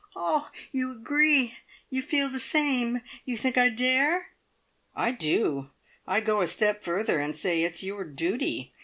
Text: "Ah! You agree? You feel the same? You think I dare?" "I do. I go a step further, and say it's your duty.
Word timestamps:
"Ah! 0.15 0.49
You 0.71 0.91
agree? 0.93 1.59
You 1.91 2.01
feel 2.01 2.27
the 2.27 2.39
same? 2.39 3.03
You 3.23 3.37
think 3.37 3.55
I 3.55 3.69
dare?" 3.69 4.29
"I 4.95 5.11
do. 5.11 5.69
I 6.07 6.21
go 6.21 6.41
a 6.41 6.47
step 6.47 6.83
further, 6.83 7.19
and 7.19 7.35
say 7.35 7.61
it's 7.61 7.83
your 7.83 8.03
duty. 8.03 8.73